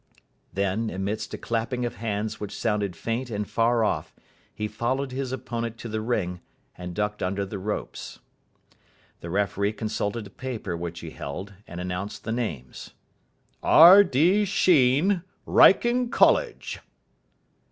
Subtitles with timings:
[0.51, 4.15] Then, amidst a clapping of hands which sounded faint and far off,
[4.51, 6.41] he followed his opponent to the ring,
[6.75, 8.17] and ducked under the ropes.
[9.19, 12.95] The referee consulted a paper which he held, and announced the names.
[13.61, 14.03] "R.
[14.03, 14.43] D.
[14.43, 16.79] Sheen, Wrykyn College."